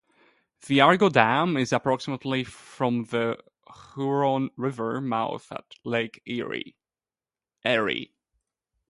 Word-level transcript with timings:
The 0.65 0.81
Argo 0.81 1.09
Dam 1.09 1.55
is 1.55 1.71
approximately 1.71 2.43
from 2.43 3.03
the 3.11 3.37
Huron 3.93 4.49
River 4.57 4.99
mouth 4.99 5.51
at 5.51 5.75
Lake 5.83 6.23
Erie. 6.25 6.73